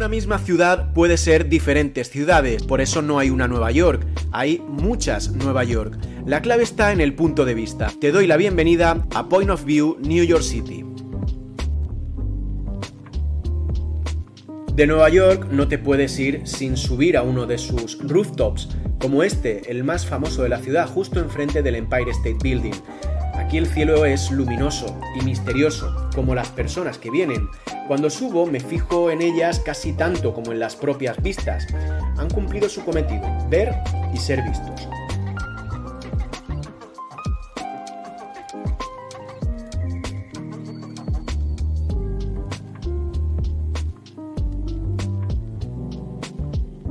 [0.00, 4.64] Una misma ciudad puede ser diferentes ciudades, por eso no hay una Nueva York, hay
[4.66, 5.98] muchas Nueva York.
[6.24, 7.92] La clave está en el punto de vista.
[8.00, 10.86] Te doy la bienvenida a Point of View New York City.
[14.74, 19.22] De Nueva York no te puedes ir sin subir a uno de sus rooftops, como
[19.22, 22.72] este, el más famoso de la ciudad, justo enfrente del Empire State Building.
[23.40, 27.48] Aquí el cielo es luminoso y misterioso, como las personas que vienen.
[27.88, 31.66] Cuando subo me fijo en ellas casi tanto como en las propias vistas.
[32.18, 33.74] Han cumplido su cometido, ver
[34.12, 34.86] y ser vistos.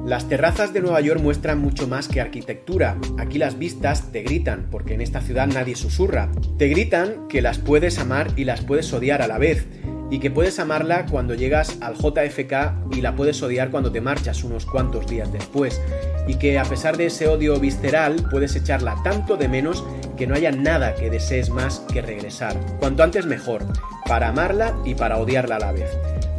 [0.10, 2.98] Las terrazas de Nueva York muestran mucho más que arquitectura.
[3.20, 6.32] Aquí las vistas te gritan, porque en esta ciudad nadie susurra.
[6.58, 9.68] Te gritan que las puedes amar y las puedes odiar a la vez,
[10.10, 14.44] y que puedes amarla cuando llegas al JFK y la puedes odiar cuando te marchas
[14.44, 15.80] unos cuantos días después,
[16.28, 19.84] y que a pesar de ese odio visceral puedes echarla tanto de menos
[20.18, 22.60] que no haya nada que desees más que regresar.
[22.80, 23.64] Cuanto antes mejor,
[24.08, 25.92] para amarla y para odiarla a la vez.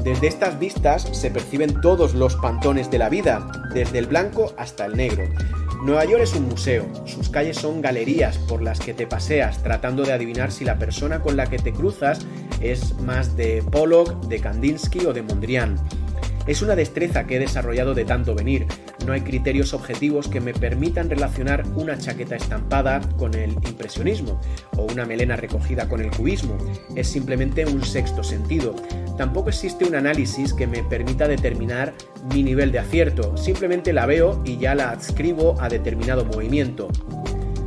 [0.02, 4.86] Desde estas vistas se perciben todos los pantones de la vida, desde el blanco hasta
[4.86, 5.24] el negro.
[5.82, 10.02] Nueva York es un museo, sus calles son galerías por las que te paseas tratando
[10.04, 12.26] de adivinar si la persona con la que te cruzas
[12.60, 15.76] es más de Pollock, de Kandinsky o de Mondrian.
[16.50, 18.66] Es una destreza que he desarrollado de tanto venir.
[19.06, 24.40] No hay criterios objetivos que me permitan relacionar una chaqueta estampada con el impresionismo
[24.76, 26.58] o una melena recogida con el cubismo.
[26.96, 28.74] Es simplemente un sexto sentido.
[29.16, 31.94] Tampoco existe un análisis que me permita determinar
[32.34, 33.36] mi nivel de acierto.
[33.36, 36.88] Simplemente la veo y ya la adscribo a determinado movimiento.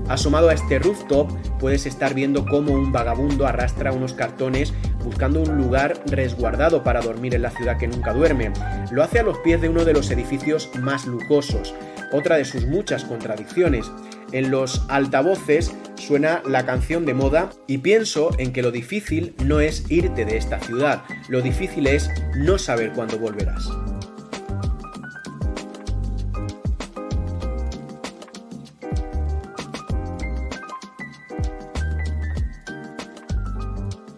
[0.09, 4.73] Asomado a este rooftop puedes estar viendo cómo un vagabundo arrastra unos cartones
[5.04, 8.52] buscando un lugar resguardado para dormir en la ciudad que nunca duerme.
[8.92, 11.73] Lo hace a los pies de uno de los edificios más lujosos,
[12.12, 13.92] otra de sus muchas contradicciones.
[14.32, 19.60] En los altavoces suena la canción de moda y pienso en que lo difícil no
[19.60, 23.70] es irte de esta ciudad, lo difícil es no saber cuándo volverás.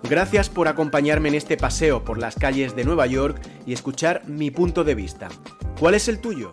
[0.08, 4.52] Gracias por acompañarme en este paseo por las calles de Nueva York y escuchar mi
[4.52, 5.30] punto de vista.
[5.80, 6.52] ¿Cuál es el tuyo?